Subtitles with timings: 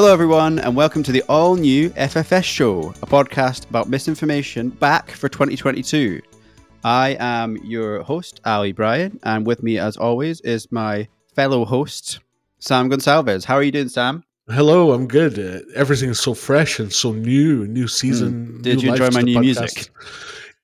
[0.00, 5.10] Hello, everyone, and welcome to the all new FFS show, a podcast about misinformation back
[5.10, 6.20] for 2022.
[6.84, 12.20] I am your host, Ali Brian, and with me, as always, is my fellow host,
[12.60, 13.44] Sam Gonsalves.
[13.44, 14.22] How are you doing, Sam?
[14.48, 15.36] Hello, I'm good.
[15.36, 17.66] Uh, everything is so fresh and so new.
[17.66, 18.58] New season.
[18.58, 18.62] Mm.
[18.62, 19.40] Did new you enjoy my new podcast.
[19.40, 19.90] music?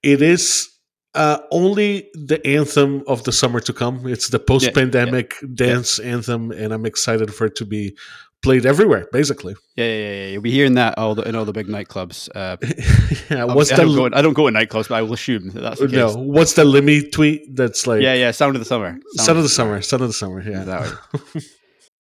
[0.05, 0.71] It is
[1.15, 4.07] uh, only the anthem of the summer to come.
[4.07, 7.97] It's the post-pandemic dance anthem, and I'm excited for it to be
[8.45, 9.09] played everywhere.
[9.13, 10.27] Basically, Yeah, yeah, yeah.
[10.33, 12.29] You'll be hearing that all the, in all the big nightclubs.
[12.35, 12.57] Uh,
[13.31, 13.45] yeah.
[13.45, 15.61] What's I, the don't go, I don't go to nightclubs, but I will assume that
[15.61, 15.97] that's the case.
[15.97, 16.15] no?
[16.15, 17.57] What's the Lemmy tweet?
[17.57, 18.31] That's like Yeah, yeah.
[18.31, 18.97] Sound of the summer.
[19.17, 19.83] Son of the summer.
[19.83, 20.41] Son of the summer.
[20.43, 20.93] Yeah.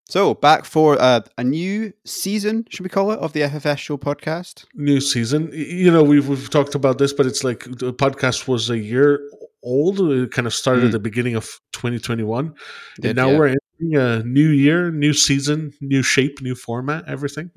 [0.09, 3.97] So back for uh, a new season, should we call it, of the FFS show
[3.97, 4.65] podcast?
[4.75, 5.49] new season.
[5.53, 9.21] You know, we've we've talked about this, but it's like the podcast was a year
[9.63, 9.99] old.
[10.01, 10.87] It kind of started Mm.
[10.87, 12.53] at the beginning of 2021,
[13.01, 13.37] Did, and now yeah.
[13.37, 13.62] we're entering
[13.95, 17.51] a new year, new season, new shape, new format, everything.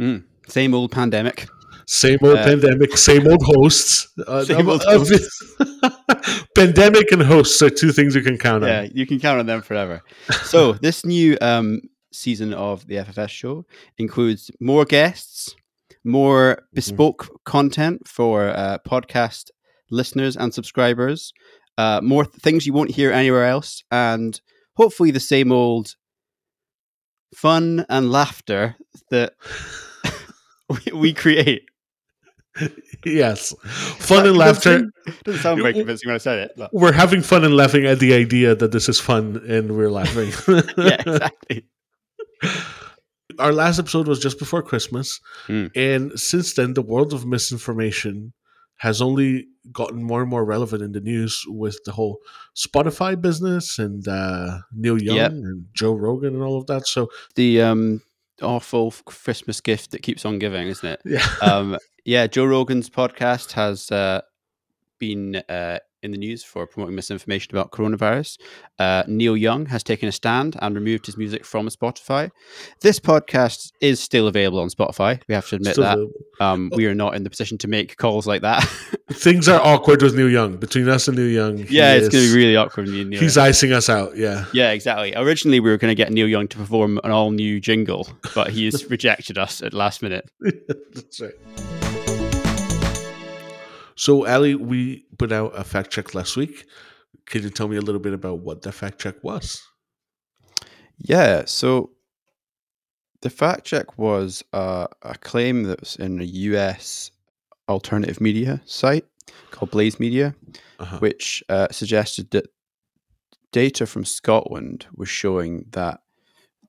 [0.48, 1.48] Same old pandemic.
[1.88, 4.08] Same old Uh, pandemic, same old hosts.
[4.27, 5.08] Uh, Same old of-
[6.54, 8.69] pandemic and hosts are two things you can count on.
[8.70, 10.02] Yeah, you can count on them forever.
[10.44, 11.80] So this new um,
[12.12, 13.64] season of the FFS show
[13.98, 15.54] includes more guests,
[16.04, 19.50] more bespoke content for uh, podcast
[19.91, 21.32] listeners and subscribers,
[21.78, 24.41] uh, more th- things you won't hear anywhere else, and
[24.77, 25.94] hopefully the same old
[27.34, 28.76] fun and laughter
[29.10, 29.34] that
[30.69, 31.62] we, we create.
[33.04, 33.54] Yes,
[33.98, 34.70] fun That and laughter.
[34.78, 36.53] Doesn't, doesn't sound very convincing when I said it.
[36.56, 39.91] But We're having fun and laughing at the idea that this is fun, and we're
[39.91, 40.31] laughing.
[40.78, 41.66] yeah, exactly.
[43.38, 45.70] our last episode was just before Christmas, Mm.
[45.76, 48.32] and since then, the world of misinformation
[48.78, 52.19] has only gotten more and more relevant in the news with the whole
[52.54, 55.31] Spotify business and uh, Neil Young Yep.
[55.32, 56.87] and Joe Rogan and all of that.
[56.87, 58.03] So, The um,
[58.42, 61.00] awful Christmas gift that keeps on giving, isn't it?
[61.04, 64.20] yeah, um, yeah, Joe Rogan's podcast has uh,
[64.98, 68.39] been uh, in the news for promoting misinformation about coronavirus.
[68.78, 72.31] Uh, Neil Young has taken a stand and removed his music from Spotify.
[72.81, 75.21] This podcast is still available on Spotify.
[75.28, 76.44] We have to admit Still that.
[76.44, 78.62] Um, we are not in the position to make calls like that.
[79.12, 81.59] things are awkward with Neil Young between us and Neil Young.
[81.69, 82.88] yeah, it's going to be really awkward.
[82.88, 83.47] Neil He's Young.
[83.47, 84.17] icing us out.
[84.17, 85.15] Yeah, yeah, exactly.
[85.17, 88.50] Originally, we were going to get Neil Young to perform an all new jingle, but
[88.50, 90.31] he has rejected us at last minute.
[90.41, 91.85] that's right.
[93.96, 96.66] So, Ali, we put out a fact check last week.
[97.26, 99.62] Can you tell me a little bit about what the fact check was?
[100.98, 101.90] Yeah, so
[103.22, 107.10] the fact check was uh, a claim that was in a US
[107.68, 109.04] alternative media site
[109.50, 110.34] called Blaze Media,
[110.78, 110.98] Uh-huh.
[110.98, 112.46] which uh, suggested that
[113.52, 116.00] data from Scotland was showing that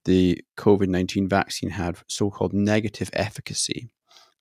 [0.06, 3.90] the COVID 19 vaccine had so called negative efficacy,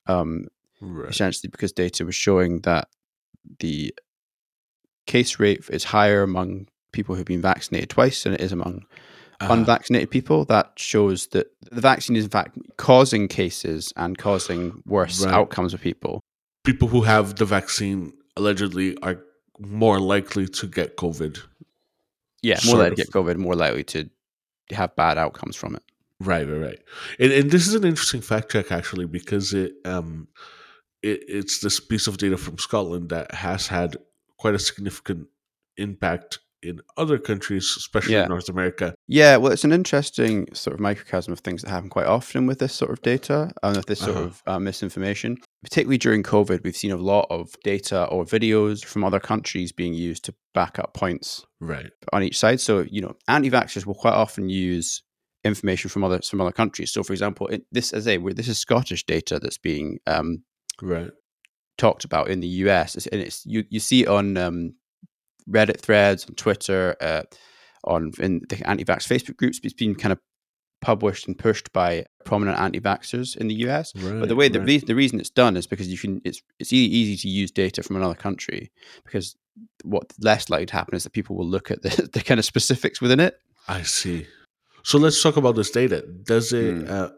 [0.06, 0.47] um,
[0.81, 1.10] Right.
[1.10, 2.88] essentially because data was showing that
[3.60, 3.94] the
[5.06, 8.84] case rate is higher among people who've been vaccinated twice than it is among
[9.41, 9.53] Uh-huh.
[9.53, 15.22] unvaccinated people, that shows that the vaccine is in fact causing cases and causing worse
[15.25, 15.34] Right.
[15.34, 16.20] outcomes for people.
[16.65, 19.22] people who have the vaccine allegedly are
[19.60, 21.38] more likely to get COVID.
[22.42, 24.09] Yeah, more likely to get COVID, more likely to
[24.72, 25.82] have bad outcomes from it.
[26.19, 26.78] Right, right, right.
[27.20, 30.28] And, and this is an interesting fact check actually because it um
[31.11, 33.97] it, it's this piece of data from Scotland that has had
[34.39, 35.28] quite a significant
[35.77, 38.27] impact in other countries, especially Yeah.
[38.27, 38.95] North America.
[39.07, 42.59] Yeah, well, it's an interesting sort of microcosm of things that happen quite often with
[42.59, 44.27] this sort of data and with this sort Uh-huh.
[44.27, 45.36] of uh, misinformation.
[45.63, 49.95] Particularly during COVID, we've seen a lot of data or videos from other countries being
[49.95, 51.91] used to back up points Right.
[52.13, 52.60] on each side.
[52.60, 55.03] So, you know, anti-vaxxers will quite often use
[55.45, 56.91] information from other from other countries.
[56.91, 60.42] So, for example, it, this as a this is Scottish data that's being um,
[60.83, 61.11] Right.
[61.78, 64.75] talked about in the US, It's- and it's you you see it on um,
[65.49, 67.23] Reddit threads, on Twitter, uh,
[67.84, 69.61] on in the anti-vax Facebook groups.
[69.63, 70.19] It's been kind of
[70.83, 73.95] published and pushed by prominent anti-vaxxers in the US.
[73.97, 74.21] Right.
[74.21, 74.67] But the way the, right.
[74.69, 77.83] re- the reason it's done is because you can it's it's easy to use data
[77.83, 78.71] from another country
[79.05, 79.37] because
[79.84, 82.45] what less likely to happen is that people will look at the, the kind of
[82.45, 83.39] specifics within it.
[83.69, 84.27] I see.
[84.86, 86.04] So let's talk about this data.
[86.22, 86.84] Does it Hmm.
[86.88, 87.09] uh,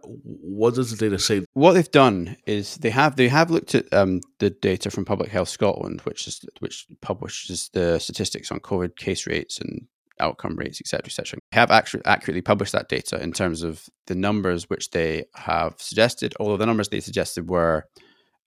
[0.58, 1.44] what does the data say?
[1.52, 5.28] What they've done is they have they have looked at um, the data from Public
[5.30, 9.86] Health Scotland, which is which publishes the statistics on COVID case rates and
[10.18, 11.38] outcome rates, etc., etc.
[11.52, 15.74] They have actually accurately published that data in terms of the numbers which they have
[15.76, 16.34] suggested.
[16.40, 17.84] Although the numbers they suggested were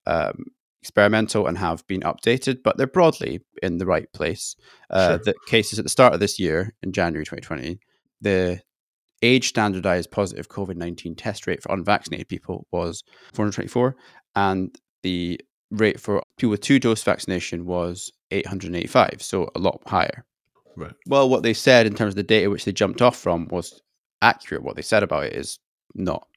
[0.08, 0.46] um,
[0.82, 4.56] experimental and have been updated, but they're broadly in the right place.
[4.90, 5.18] Uh, Sure.
[5.26, 7.80] The cases at the start of this year, in January 2020,
[8.20, 8.62] the
[9.22, 13.04] age standardized positive COVID 19 test rate for unvaccinated people was
[13.34, 13.96] 424,
[14.36, 15.40] and the
[15.72, 20.26] rate for people with two dose vaccination was 885, so a lot higher.
[20.76, 20.94] Right.
[21.06, 23.82] Well, what they said in terms of the data which they jumped off from was
[24.22, 24.64] accurate.
[24.64, 25.60] What they said about it is
[25.96, 26.28] not.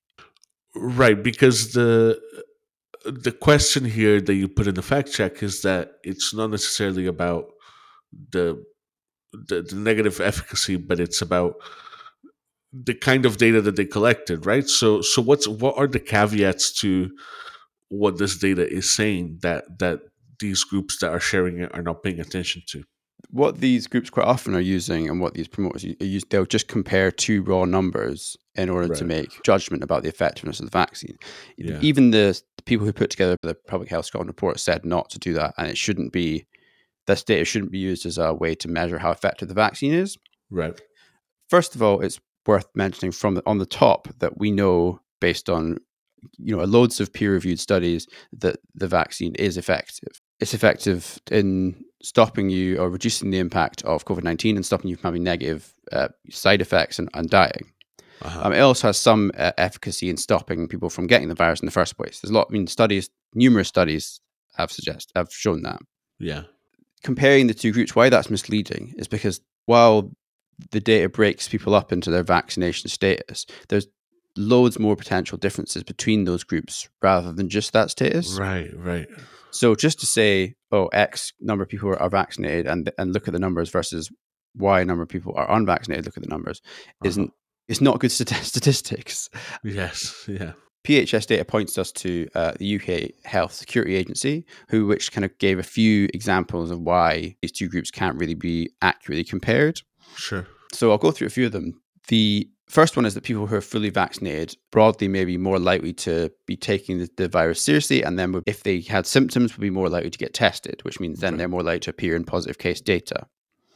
[0.75, 2.21] Right, because the
[3.05, 7.07] the question here that you put in the fact check is that it's not necessarily
[7.07, 7.53] about
[8.31, 8.65] the
[9.33, 11.57] the, the negative efficacy, but it's about
[12.83, 14.69] the kind of data that they collected, right?
[14.69, 17.11] So so what's what are the caveats to
[17.89, 20.01] what this data is saying that that
[20.41, 22.85] these groups that are sharing it are not paying attention to?
[23.31, 27.11] what these groups quite often are using and what these promoters use, they'll just compare
[27.11, 28.99] two raw numbers in order right.
[28.99, 31.17] to make judgment about the effectiveness of the vaccine.
[31.57, 31.79] Yeah.
[31.81, 35.19] Even the, the, people who put together the Public Health Scotland report said not to
[35.19, 36.47] do that, and it shouldn't be.
[37.07, 40.17] This data shouldn't be used as a way to measure how effective the vaccine is.
[40.49, 40.81] Right.
[41.51, 45.79] First of all, it's worth mentioning from on the top that we know based on
[46.39, 50.21] you know loads of peer-reviewed studies that the vaccine is effective.
[50.41, 54.97] It's effective in stopping you or reducing the impact of COVID 19 and stopping you
[54.97, 57.73] from having negative uh, side effects and, and dying.
[58.23, 58.41] Uh-huh.
[58.45, 61.67] Um, it also has some uh, efficacy in stopping people from getting the virus in
[61.67, 62.21] the first place.
[62.21, 64.21] There's a lot, I mean, studies, numerous studies
[64.57, 65.81] have suggest have shown that.
[66.19, 66.43] Yeah.
[67.03, 70.11] Comparing the two groups, why that's misleading is because while
[70.71, 73.87] the data breaks people up into their vaccination status, there's
[74.37, 78.37] loads more potential differences between those groups rather than just that status.
[78.39, 79.07] Right, right.
[79.51, 83.33] So just to say, oh, X number of people are vaccinated and and look at
[83.33, 84.11] the numbers versus
[84.57, 87.09] Y number of people are unvaccinated, look at the numbers, uh-huh.
[87.09, 87.33] isn't
[87.69, 89.31] it's not good statistics.
[89.63, 90.53] Yes, yeah.
[90.85, 95.37] PHS data points us to uh, the UK Health Security Agency, who which kind of
[95.39, 99.81] gave a few examples of why these two groups can't really be accurately compared.
[100.17, 100.47] Sure.
[100.73, 101.81] So I'll go through a few of them.
[102.09, 105.93] The First one is that people who are fully vaccinated broadly may be more likely
[105.93, 109.71] to be taking the, the virus seriously, and then if they had symptoms, would be
[109.71, 111.39] more likely to get tested, which means then right.
[111.39, 113.27] they're more likely to appear in positive case data.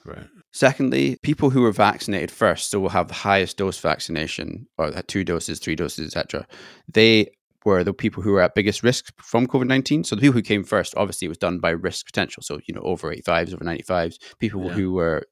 [0.06, 0.26] Right.
[0.52, 5.22] Secondly, people who were vaccinated first, so will have the highest dose vaccination, or two
[5.22, 6.46] doses, three doses, etc.
[6.90, 7.30] They
[7.66, 10.02] were the people who were at biggest risk from COVID nineteen.
[10.02, 12.42] So the people who came first, obviously, it was done by risk potential.
[12.42, 14.72] So you know, over eighty fives, over ninety fives, people yeah.
[14.72, 15.24] who were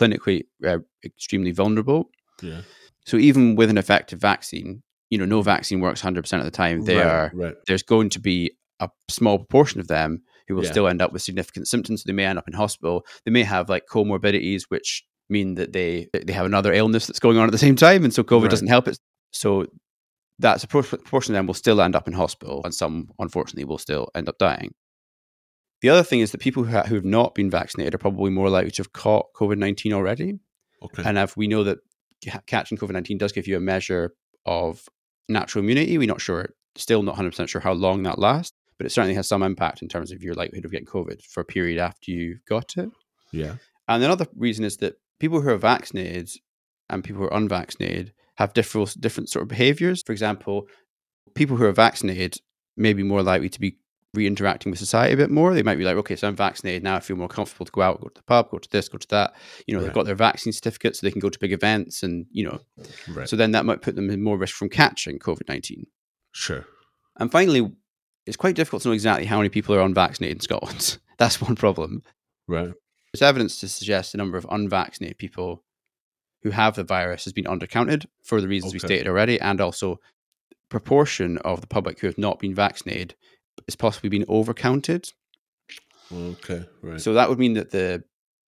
[0.00, 2.10] clinically uh, extremely vulnerable.
[2.42, 2.62] Yeah.
[3.06, 6.84] So even with an effective vaccine, you know, no vaccine works 100% of the time.
[6.84, 7.54] They right, are right.
[7.66, 10.70] there's going to be a small proportion of them who will yeah.
[10.70, 12.04] still end up with significant symptoms.
[12.04, 13.04] They may end up in hospital.
[13.24, 17.38] They may have like comorbidities, which mean that they they have another illness that's going
[17.38, 18.50] on at the same time, and so COVID right.
[18.50, 18.98] doesn't help it.
[19.32, 19.66] So
[20.38, 23.78] that's a proportion of them will still end up in hospital, and some unfortunately will
[23.78, 24.72] still end up dying.
[25.82, 28.30] The other thing is that people who, ha- who have not been vaccinated are probably
[28.30, 30.38] more likely to have caught COVID nineteen already.
[30.82, 31.02] Okay.
[31.04, 31.78] And if we know that
[32.46, 34.14] catching COVID 19 does give you a measure
[34.46, 34.88] of
[35.28, 35.96] natural immunity.
[35.98, 39.28] We're not sure, still not 100% sure how long that lasts, but it certainly has
[39.28, 42.44] some impact in terms of your likelihood of getting COVID for a period after you've
[42.46, 42.90] got it.
[43.32, 43.54] Yeah.
[43.88, 46.30] And another reason is that people who are vaccinated
[46.88, 50.02] and people who are unvaccinated have different, different sort of behaviors.
[50.02, 50.66] For example,
[51.34, 52.38] people who are vaccinated
[52.76, 53.76] may be more likely to be
[54.14, 55.54] re-interacting with society a bit more.
[55.54, 56.96] They might be like, okay, so I'm vaccinated now.
[56.96, 58.98] I feel more comfortable to go out, go to the pub, go to this, go
[58.98, 59.34] to that.
[59.66, 59.86] You know, right.
[59.86, 62.60] they've got their vaccine certificate, so they can go to big events, and you know,
[63.08, 63.28] right.
[63.28, 65.86] so then that might put them in more risk from catching COVID nineteen.
[66.32, 66.66] Sure.
[67.18, 67.70] And finally,
[68.26, 70.98] it's quite difficult to know exactly how many people are unvaccinated in Scotland.
[71.18, 72.02] That's one problem.
[72.48, 72.72] Right.
[73.12, 75.64] There's evidence to suggest the number of unvaccinated people
[76.42, 78.76] who have the virus has been undercounted for the reasons okay.
[78.76, 80.00] we stated already, and also
[80.68, 83.14] proportion of the public who have not been vaccinated
[83.66, 85.12] is possibly been overcounted.
[86.12, 87.00] Okay, right.
[87.00, 88.02] So that would mean that the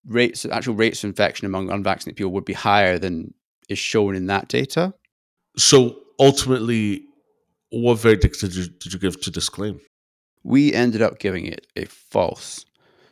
[0.06, 3.34] rates, actual rates of infection among unvaccinated people would be higher than
[3.68, 4.94] is shown in that data.
[5.56, 7.04] So ultimately,
[7.70, 9.80] what verdict did you, did you give to this claim?
[10.44, 12.64] We ended up giving it a false.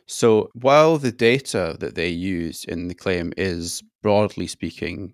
[0.07, 5.13] So while the data that they use in the claim is broadly speaking,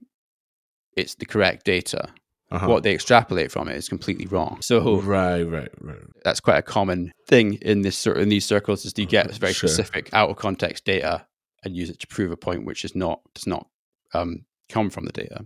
[0.96, 2.10] it's the correct data,
[2.54, 2.68] uh-huh.
[2.68, 4.60] what they extrapolate from it is completely wrong.
[4.62, 5.98] So right, right, right.
[6.24, 9.54] That's quite a common thing in this sort in these circles is you get very
[9.54, 9.68] sure.
[9.68, 11.26] specific out of context data
[11.64, 13.68] and use it to prove a point which is not does not
[14.14, 15.46] um, come from the data.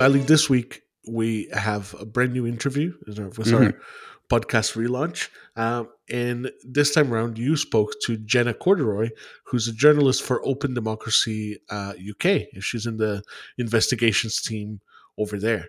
[0.00, 3.54] Ali, this week we have a brand new interview with mm-hmm.
[3.54, 3.74] our
[4.30, 5.28] podcast relaunch.
[5.56, 9.10] Um, and this time around, you spoke to Jenna Corderoy,
[9.46, 12.42] who's a journalist for Open Democracy uh, UK.
[12.60, 13.22] She's in the
[13.58, 14.80] investigations team
[15.18, 15.68] over there.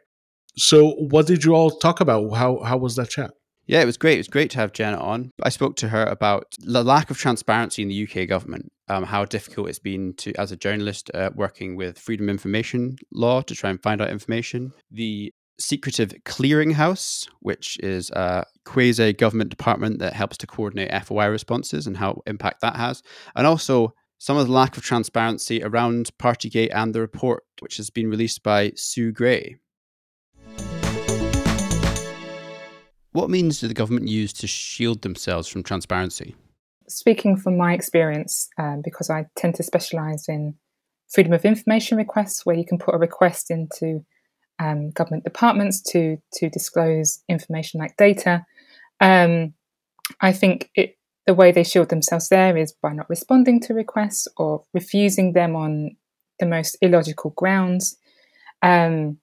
[0.57, 2.29] So, what did you all talk about?
[2.33, 3.31] How how was that chat?
[3.67, 4.15] Yeah, it was great.
[4.15, 5.31] It was great to have Jenna on.
[5.43, 9.25] I spoke to her about the lack of transparency in the UK government, um, how
[9.25, 13.69] difficult it's been to, as a journalist, uh, working with freedom information law to try
[13.69, 14.71] and find out information.
[14.89, 21.87] The secretive clearinghouse, which is a quasi government department that helps to coordinate FOI responses
[21.87, 23.01] and how impact that has,
[23.35, 27.89] and also some of the lack of transparency around Partygate and the report, which has
[27.89, 29.57] been released by Sue Gray.
[33.11, 36.35] What means do the government use to shield themselves from transparency?
[36.87, 40.55] Speaking from my experience, um, because I tend to specialise in
[41.09, 44.05] freedom of information requests, where you can put a request into
[44.59, 48.45] um, government departments to to disclose information like data.
[48.99, 49.53] Um,
[50.21, 54.27] I think it, the way they shield themselves there is by not responding to requests
[54.37, 55.97] or refusing them on
[56.39, 57.97] the most illogical grounds.
[58.61, 59.19] Um,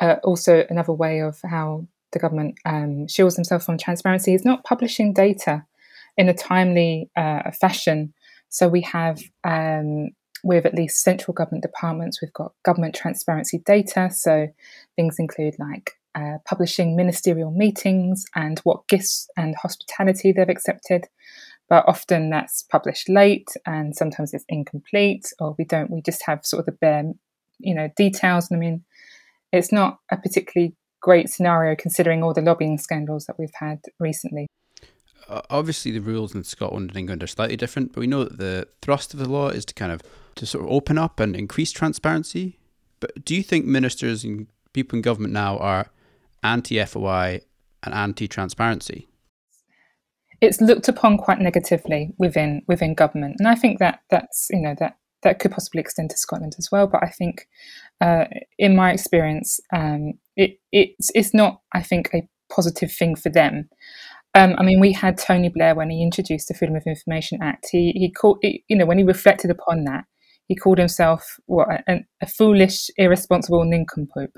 [0.00, 4.64] uh, also, another way of how the government um, shields themselves from transparency is not
[4.64, 5.64] publishing data
[6.16, 8.12] in a timely uh, fashion.
[8.48, 10.10] So we have um,
[10.42, 14.10] with at least central government departments, we've got government transparency data.
[14.10, 14.48] So
[14.96, 21.06] things include like uh, publishing ministerial meetings and what gifts and hospitality they've accepted.
[21.68, 26.44] But often that's published late and sometimes it's incomplete, or we don't, we just have
[26.44, 27.04] sort of the bare,
[27.58, 28.50] you know, details.
[28.50, 28.84] And I mean,
[29.52, 34.46] it's not a particularly great scenario considering all the lobbying scandals that we've had recently.
[35.48, 38.66] obviously, the rules in Scotland and England are slightly different, but we know that the
[38.82, 40.02] thrust of the law is to kind of
[40.36, 42.58] to sort of open up and increase transparency.
[43.00, 45.90] But do you think ministers and people in government now are
[46.42, 47.40] anti FOI
[47.82, 49.08] and anti transparency?
[50.40, 54.74] It's looked upon quite negatively within within government, and I think that that's you know
[54.78, 56.86] that that could possibly extend to Scotland as well.
[56.86, 57.46] But I think,
[58.00, 58.24] uh,
[58.58, 63.68] in my experience, um, it, it's it's not I think a positive thing for them.
[64.34, 67.66] Um, I mean, we had Tony Blair when he introduced the Freedom of Information Act.
[67.70, 70.04] He he called you know when he reflected upon that,
[70.50, 74.36] he called himself what a, a foolish, irresponsible nincompoop.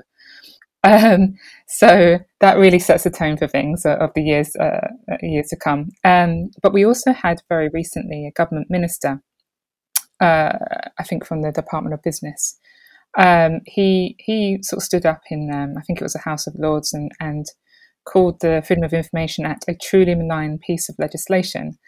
[0.83, 1.33] Um,
[1.67, 5.47] so that really sets the tone for things uh, of the years uh, uh, years
[5.47, 5.89] to come.
[6.03, 9.23] Um, but we also had very recently a government minister,
[10.21, 10.53] uh,
[10.99, 12.59] I think from the Department of Business.
[13.17, 16.45] Um, he he sort of stood up in um, I think it was the House
[16.45, 17.47] of Lords and and
[18.05, 21.79] called the Freedom of Information Act a truly malign piece of legislation.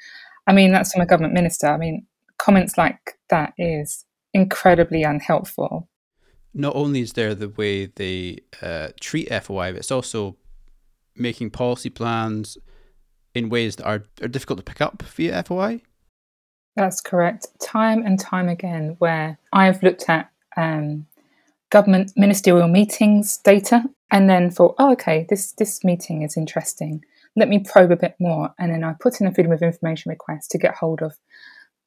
[0.48, 1.68] I mean that's from a government minister.
[1.68, 5.88] I mean comments like that is incredibly unhelpful
[6.56, 10.38] not only is there the way they uh, treat FOI, but it's also
[11.16, 12.58] making policy plans
[13.34, 15.82] in ways that are, are difficult to pick up via FOI.
[16.76, 17.48] That's correct.
[17.62, 21.06] Time and time again, where I've looked at um,
[21.70, 27.04] government ministerial meetings data and then thought, oh, okay, this, this meeting is interesting.
[27.36, 28.54] Let me probe a bit more.
[28.58, 31.18] And then I put in a Freedom of Information request to get hold of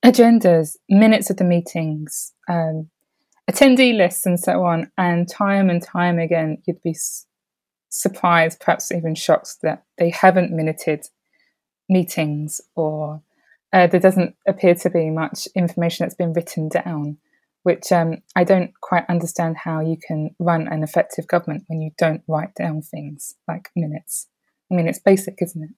[0.04, 2.88] agendas, minutes of the meetings, um,
[3.50, 4.90] attendee lists and so on.
[4.96, 6.96] And time and time again, you'd be
[7.88, 11.06] surprised, perhaps even shocked, that they haven't minuted
[11.88, 13.22] meetings or
[13.72, 17.18] uh, there doesn't appear to be much information that's been written down,
[17.62, 21.90] which um, I don't quite understand how you can run an effective government when you
[21.98, 24.26] don't write down things like minutes.
[24.70, 25.70] I mean, it's basic, isn't it?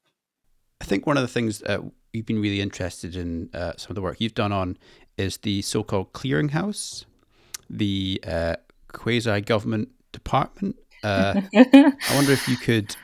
[0.80, 1.80] I think one of the things uh,
[2.12, 4.76] we've been really interested in uh, some of the work you've done on
[5.16, 7.04] is the so-called clearinghouse
[7.70, 8.56] the uh,
[8.92, 10.76] quasi government department.
[11.02, 12.96] Uh, I wonder if you could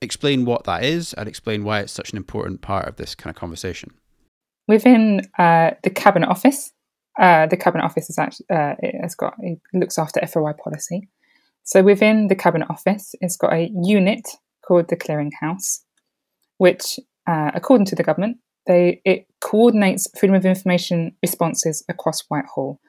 [0.00, 3.34] explain what that is and explain why it's such an important part of this kind
[3.34, 3.90] of conversation.
[4.68, 6.72] Within uh, the Cabinet Office,
[7.18, 11.08] uh, the Cabinet Office is actually uh, it has got it looks after FOI policy.
[11.64, 14.28] So within the Cabinet Office, it's got a unit
[14.66, 15.80] called the Clearinghouse,
[16.58, 22.80] which, uh, according to the government, they it coordinates freedom of information responses across Whitehall.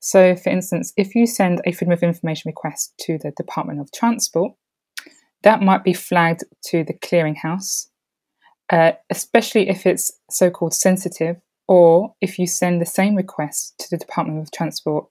[0.00, 3.92] So, for instance, if you send a Freedom of Information request to the Department of
[3.92, 4.52] Transport,
[5.42, 7.86] that might be flagged to the clearinghouse,
[8.70, 11.36] uh, especially if it's so called sensitive,
[11.68, 15.06] or if you send the same request to the Department of Transport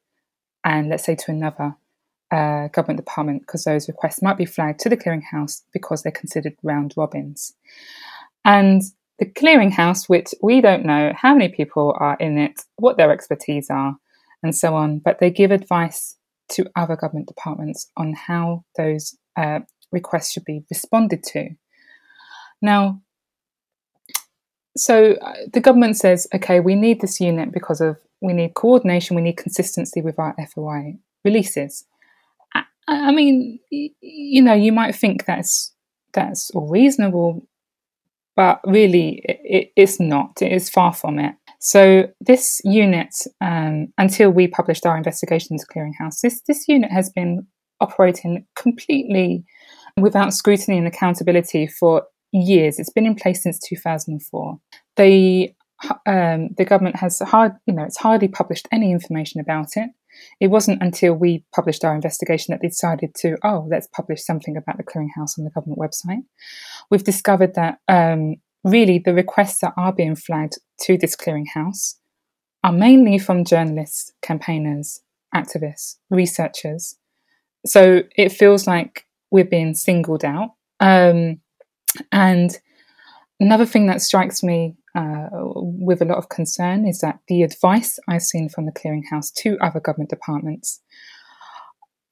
[0.64, 1.76] and let's say to another
[2.32, 6.56] uh, government department, because those requests might be flagged to the clearinghouse because they're considered
[6.64, 7.54] round robins.
[8.44, 8.82] And
[9.20, 13.70] the clearinghouse, which we don't know how many people are in it, what their expertise
[13.70, 13.98] are,
[14.42, 15.00] and so on.
[15.00, 16.18] But they give advice
[16.50, 19.60] to other government departments on how those uh,
[19.92, 21.50] requests should be responded to.
[22.62, 23.02] Now,
[24.78, 29.16] so uh, the government says, okay, we need this unit because of we need coordination,
[29.16, 31.86] we need consistency with our FOI releases.
[32.54, 35.74] I, I mean, you know, you might think that's
[36.14, 37.48] that's all reasonable,
[38.36, 40.42] but really it, it's not.
[40.42, 41.36] It is far from it.
[41.60, 47.46] So this unit, um, until we published our investigations Clearinghouse, this this unit has been
[47.80, 49.44] operating completely
[49.98, 52.80] without scrutiny and accountability for years.
[52.80, 54.58] It's been in place since 2004.
[54.96, 55.56] They
[56.06, 59.90] um, the government has hard, you know, it's hardly published any information about it.
[60.40, 64.58] It wasn't until we published our investigation that they decided to, oh, let's publish something
[64.58, 66.24] about the clearinghouse on the government website.
[66.90, 71.96] We've discovered that um, really the requests that are being flagged to this clearinghouse
[72.64, 75.02] are mainly from journalists, campaigners,
[75.34, 76.96] activists, researchers.
[77.66, 80.52] So it feels like we're being singled out.
[80.80, 81.40] Um,
[82.12, 82.58] and
[83.40, 87.98] another thing that strikes me uh, with a lot of concern is that the advice
[88.08, 90.82] I've seen from the clearinghouse to other government departments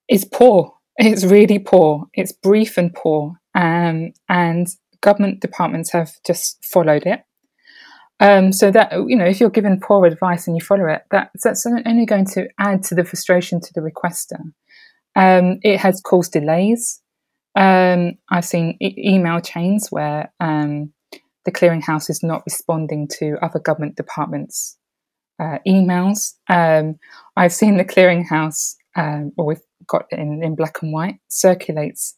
[0.07, 0.74] is poor.
[0.98, 2.05] It's really poor.
[2.13, 3.39] It's brief and poor.
[3.55, 4.67] Um, and
[5.01, 7.21] government departments have just followed it.
[8.21, 11.31] Um, so that you know, if you're given poor advice and you follow it, that,
[11.41, 14.39] that's only going to add to the frustration to the requester.
[15.15, 17.01] Um, it has caused delays.
[17.55, 20.91] Um, I've seen e- email chains where um,
[21.46, 24.77] the clearinghouse is not responding to other government departments'
[25.39, 26.34] uh, emails.
[26.50, 27.00] Um,
[27.36, 32.15] I've seen the clearinghouse, um, or we've got it in, in black and white, circulates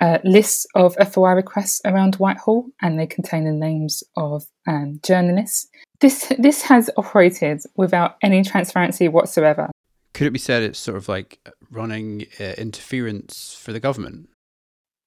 [0.00, 5.68] uh, lists of FOI requests around Whitehall, and they contain the names of um, journalists.
[6.00, 9.68] This this has operated without any transparency whatsoever.
[10.14, 11.38] Could it be said it's sort of like
[11.70, 14.30] running uh, interference for the government?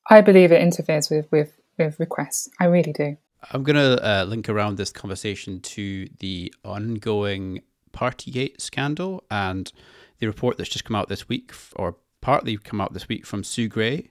[0.10, 2.50] I believe it interferes with with, with requests.
[2.60, 3.18] I really do.
[3.52, 7.62] I'm going to uh, link around this conversation to the ongoing
[7.94, 9.72] Partygate scandal and
[10.20, 13.44] the report that's just come out this week, or partly come out this week from
[13.44, 14.08] Sue Gray,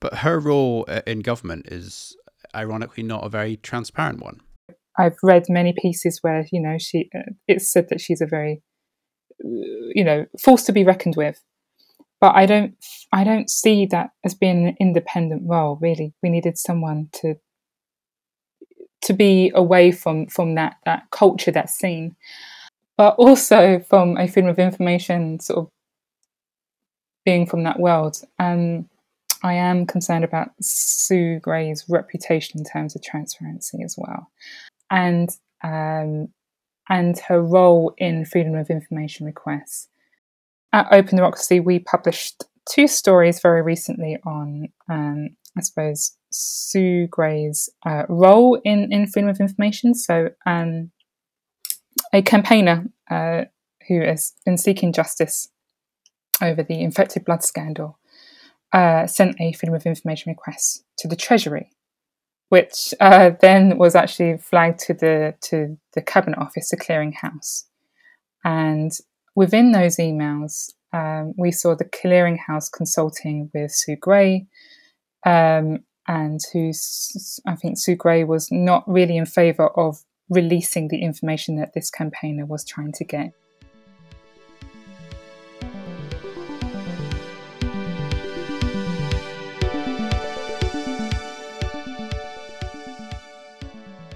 [0.00, 2.16] but her role uh, in government is
[2.54, 4.40] ironically not a very transparent one.
[4.98, 8.62] I've read many pieces where you know she uh, it's said that she's a very
[9.44, 11.42] uh, you know force to be reckoned with,
[12.20, 12.74] but I don't
[13.12, 15.78] I don't see that as being an independent role.
[15.80, 17.36] Really, we needed someone to
[19.02, 22.16] to be away from from that that culture that's seen,
[22.96, 25.70] but also from a freedom of information sort of
[27.24, 28.16] being from that world.
[28.38, 28.88] Um,
[29.44, 34.30] I am concerned about Sue Gray's reputation in terms of transparency as well,
[34.90, 35.28] and
[35.62, 36.28] um,
[36.88, 39.88] and her role in freedom of information requests.
[40.72, 47.68] At Open Democracy, we published two stories very recently on, um, I suppose, Sue Gray's
[47.84, 49.94] uh, role in, in freedom of information.
[49.94, 50.90] So, um,
[52.12, 53.42] a campaigner uh,
[53.88, 55.48] who has been seeking justice
[56.40, 57.98] over the infected blood scandal
[58.72, 61.70] uh, sent a freedom of information request to the Treasury,
[62.48, 67.64] which uh, then was actually flagged to the to the Cabinet Office, the Clearinghouse,
[68.44, 68.92] and
[69.34, 74.46] within those emails, um, we saw the Clearinghouse consulting with Sue Gray,
[75.24, 76.72] um, and who
[77.46, 81.90] I think Sue Gray was not really in favour of releasing the information that this
[81.90, 83.32] campaigner was trying to get.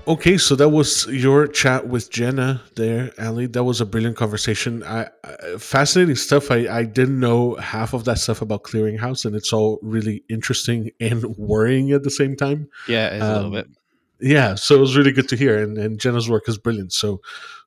[0.08, 3.46] Okay, so that was your chat with Jenna there, Ali.
[3.46, 4.84] That was a brilliant conversation.
[4.84, 6.52] I, I, fascinating stuff.
[6.52, 10.90] I, I didn't know half of that stuff about Clearinghouse, and it's all really interesting
[11.00, 12.68] and worrying at the same time.
[12.86, 13.66] Yeah, um, a little um, bit.
[14.20, 16.92] Yeah, so it was really good to hear, and, and Jenna's work is brilliant.
[16.92, 17.20] So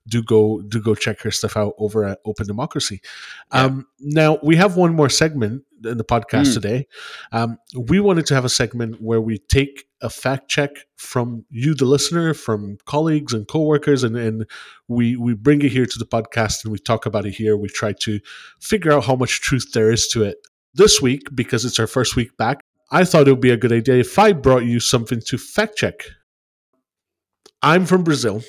[0.07, 3.01] do go do go check her stuff out over at Open Democracy.
[3.53, 3.63] Yeah.
[3.63, 6.53] Um, now we have one more segment in the podcast mm.
[6.53, 6.87] today.
[7.31, 11.75] Um, we wanted to have a segment where we take a fact check from you,
[11.75, 14.45] the listener, from colleagues and coworkers, and, and
[14.87, 17.55] we we bring it here to the podcast and we talk about it here.
[17.55, 18.19] We try to
[18.59, 20.37] figure out how much truth there is to it.
[20.73, 23.71] This week, because it's our first week back, I thought it would be a good
[23.71, 26.03] idea if I brought you something to fact check.
[27.61, 28.41] I'm from Brazil,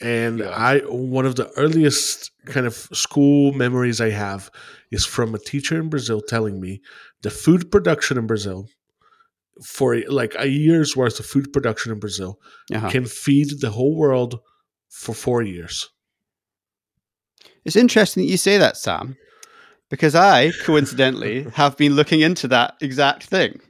[0.00, 0.50] and yeah.
[0.50, 4.50] I one of the earliest kind of school memories I have
[4.90, 6.82] is from a teacher in Brazil telling me
[7.22, 8.68] the food production in Brazil
[9.64, 12.40] for like a year's worth of food production in Brazil
[12.72, 12.90] uh-huh.
[12.90, 14.40] can feed the whole world
[14.88, 15.88] for four years.
[17.64, 19.16] It's interesting that you say that, Sam,
[19.88, 23.60] because I coincidentally have been looking into that exact thing.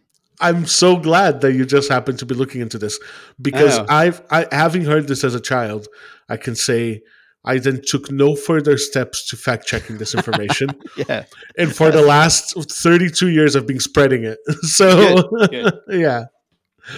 [0.43, 2.99] I'm so glad that you just happened to be looking into this
[3.41, 5.89] because I've I, having heard this as a child,
[6.29, 7.01] I can say
[7.45, 10.71] I then took no further steps to fact checking this information.
[10.97, 11.25] yeah.
[11.59, 14.39] And for the last 32 years, I've been spreading it.
[14.63, 15.75] So, good, good.
[16.01, 16.25] yeah.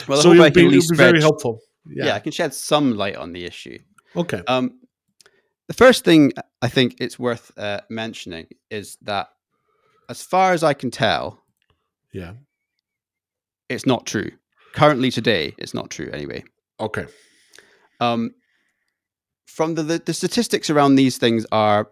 [0.09, 1.61] Well, so it'll be, it'll be very helpful.
[1.87, 2.07] yeah.
[2.07, 2.15] Yeah.
[2.15, 3.79] I can shed some light on the issue.
[4.17, 4.43] Okay.
[4.47, 4.81] Um,
[5.67, 9.29] the first thing I think it's worth uh, mentioning is that,
[10.11, 11.43] as far as I can tell,
[12.13, 12.35] Yeah.
[13.69, 14.31] It's not true.
[14.75, 16.45] Currently, today, it's not true anyway.
[16.81, 17.07] Okay.
[18.01, 18.35] Um,
[19.47, 21.89] from the, the the statistics around these things are,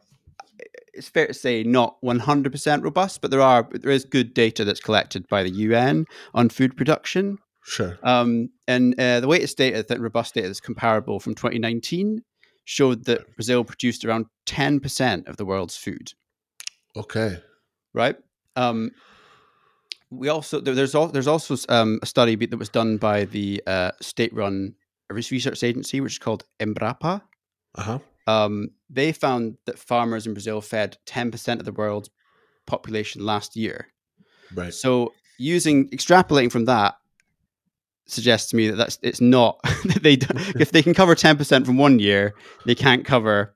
[0.92, 4.34] it's fair to say, not one hundred percent robust, but there are there is good
[4.34, 7.38] data that's collected by the UN on food production.
[7.64, 7.98] Sure.
[8.02, 12.22] Um, and uh, the latest data, that robust data that's comparable from 2019,
[12.64, 16.12] showed that Brazil produced around 10% of the world's food.
[16.96, 17.38] Okay.
[17.94, 18.16] Right.
[18.56, 18.90] Um,
[20.12, 23.92] we also there's al- there's also um, a study that was done by the uh,
[24.00, 24.74] state-run
[25.10, 27.22] research agency, which is called Embrapa.
[27.74, 27.98] Uh huh.
[28.26, 32.10] Um, they found that farmers in Brazil fed 10% of the world's
[32.66, 33.88] population last year.
[34.54, 34.72] Right.
[34.72, 36.94] So using extrapolating from that
[38.06, 39.58] suggests to me that that's it's not
[40.02, 42.34] they don't- if they can cover 10% from one year,
[42.66, 43.54] they can't cover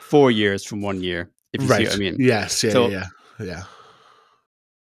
[0.00, 1.30] 4 years from one year.
[1.52, 1.78] If you right.
[1.78, 2.16] see what I mean.
[2.18, 2.62] Yes.
[2.64, 2.70] Yeah.
[2.72, 3.06] So- yeah.
[3.40, 3.62] Yeah.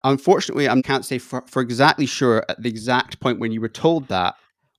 [0.03, 3.69] Unfortunately, I can't say for, for exactly sure at the exact point when you were
[3.69, 4.36] told that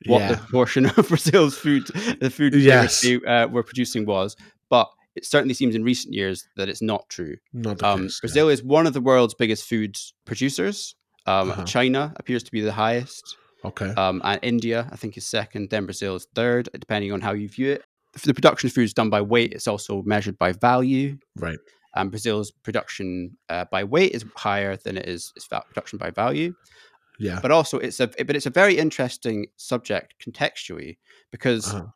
[0.07, 0.29] what yeah.
[0.33, 1.87] the proportion of Brazil's food,
[2.21, 3.01] the food Yes.
[3.03, 4.37] they uh, were producing was,
[4.71, 7.37] but it certainly seems in recent years that it's not true.
[7.53, 8.21] Not Um, case.
[8.21, 10.95] Brazil is one of the world's biggest food producers.
[11.27, 11.65] Um, Uh-huh.
[11.65, 13.91] China appears to be the highest, Okay.
[13.97, 15.71] um, and India, I think, is second.
[15.71, 17.83] Then Brazil is third, depending on how you view it.
[18.15, 21.19] If the production of food is done by weight, it's also measured by value.
[21.37, 21.59] right.
[21.99, 26.55] And Brazil's production uh, by weight is higher than it is its production by value.
[27.19, 27.41] Yeah.
[27.43, 30.97] But also, it's a but it's a very interesting subject contextually
[31.33, 31.87] because Uh-huh.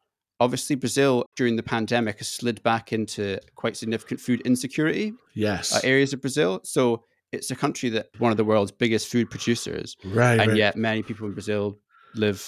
[0.40, 5.72] obviously Brazil during the pandemic has slid back into quite significant food insecurity Yes.
[5.74, 6.60] uh, areas of Brazil.
[6.64, 10.40] So it's a country that one of the world's biggest food producers, right.
[10.40, 10.56] and right.
[10.64, 11.78] yet many people in Brazil
[12.14, 12.40] live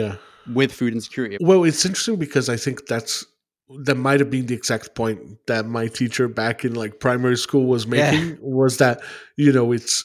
[0.00, 0.16] Yeah.
[0.52, 1.36] with food insecurity.
[1.40, 3.24] Well, it's interesting because I think that's
[3.84, 7.66] that might have been the exact point that my teacher back in like primary school
[7.66, 8.10] was Yeah.
[8.10, 9.00] making was that
[9.36, 10.04] you know it's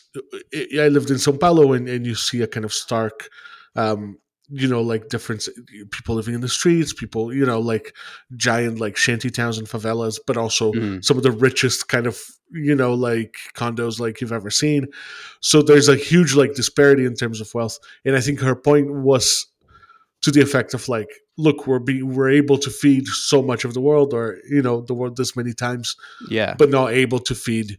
[0.53, 3.29] i I lived in São Paulo and, and you see a kind of stark
[3.75, 4.17] um
[4.49, 5.49] you know like difference
[5.89, 7.95] people living in the streets people you know like
[8.35, 11.03] giant like shanty towns and favelas but also Mhm.
[11.03, 12.15] some of the richest kind of
[12.51, 14.85] you know like condos like you've ever seen
[15.41, 18.87] so there's a huge like disparity in terms of wealth and i think her point
[18.93, 19.47] was
[20.25, 21.11] to the effect of like
[21.45, 24.81] look we're being we're able to feed so much of the world or you know
[24.89, 25.95] the world this many times
[26.29, 27.69] Yeah, but not able to feed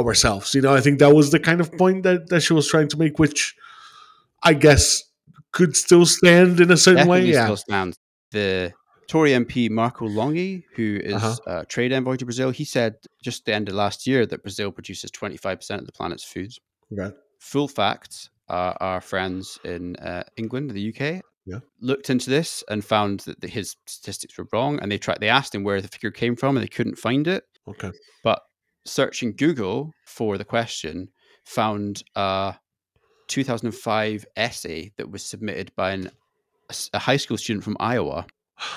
[0.00, 2.66] ourselves you know i think that was the kind of point that that she was
[2.72, 3.54] trying to make which
[4.50, 4.84] i guess
[5.56, 7.96] could still stand in a certain way yeah still stands.
[8.30, 8.72] The
[9.08, 11.50] Tory MP Marco Longhi, who is Uh-huh.
[11.50, 14.70] uh, trade envoy to Brazil, he said just the end of last year that Brazil
[14.72, 16.50] produces 25% of the planet's food.
[16.90, 17.12] right
[17.50, 21.02] Full facts are our friends in uh, England, the UK,
[21.44, 21.58] Yeah.
[21.80, 24.78] looked into this and found that the, his statistics were wrong.
[24.80, 27.26] And they tried, they asked him where the figure came from, and they couldn't find
[27.26, 27.44] it.
[27.68, 27.90] okay
[28.22, 28.42] But
[28.84, 31.08] searching Google for the question,
[31.44, 32.54] found a
[33.28, 36.10] 2005 essay that was submitted by an,
[36.92, 38.26] a high school student from Iowa,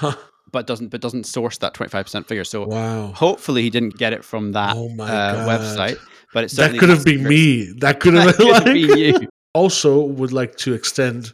[0.52, 2.44] but doesn't but doesn't source that 25% figure.
[2.44, 6.00] So wow hopefully he didn't get it from that Oh uh, website.
[6.34, 9.28] But it's that could have been me that could have been like you.
[9.54, 11.32] also would like to extend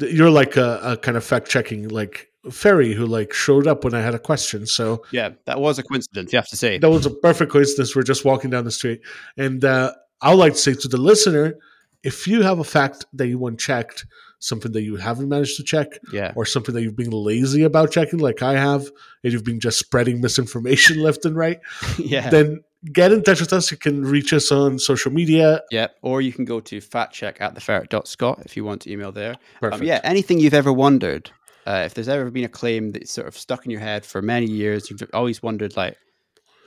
[0.00, 3.92] you're like a, a kind of fact checking like fairy who like showed up when
[3.94, 6.32] i had a question so Yeah, that was a coincidence.
[6.32, 6.78] You have to say.
[6.78, 9.00] that was a perfect coincidence we're just walking down the street
[9.36, 11.54] and uh, i would like to say to the listener
[12.02, 14.06] if you have a fact that you want checked
[14.38, 17.90] something that you haven't managed to check Yeah, or something that you've been lazy about
[17.92, 18.88] checking like i have
[19.22, 21.60] and you've been just spreading misinformation left and right
[21.98, 25.88] yeah, then get in touch with us you can reach us on social media yeah.
[26.02, 29.36] Or you can go to factcheck at theferret.scot if you want to email there.
[29.60, 31.30] perfect Um, yeah, anything you've ever wondered,
[31.66, 34.22] uh, if there's ever been a claim that's sort of stuck in your head for
[34.22, 35.96] many years, you've always wondered, like,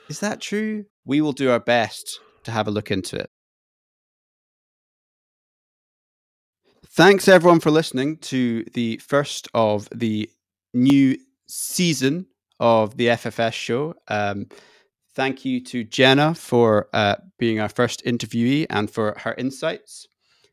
[0.10, 0.86] is that true?
[1.06, 3.30] We will do our best to have a look into it.
[6.95, 10.30] Thanks everyone for listening to the first of the
[10.73, 12.28] new season
[12.60, 13.95] of the FFS show.
[14.08, 14.47] Um,
[15.15, 20.08] thank you to Jenna for uh, being our first interviewee and for her insights.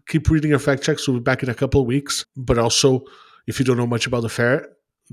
[0.09, 1.07] keep reading our fact checks.
[1.07, 2.25] We'll be back in a couple of weeks.
[2.37, 3.03] But also,
[3.47, 4.69] if you don't know much about the ferret,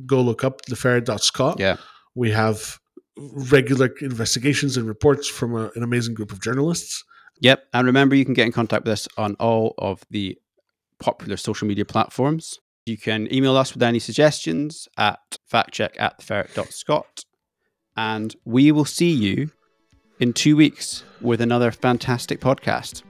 [0.06, 1.60] go look up theferret.scot.
[1.60, 1.78] Yeah.
[2.16, 2.80] We have
[3.18, 7.04] regular investigations and reports from a, an amazing group of journalists.
[7.42, 7.64] Yep.
[7.74, 10.38] And remember, you can get in contact with us on all of the
[11.00, 12.60] popular social media platforms.
[12.88, 15.20] You can email us with any suggestions at
[15.52, 17.26] factcheck at theferret.scot.
[17.98, 19.50] And we will see you
[20.20, 23.02] in two weeks with another fantastic podcast.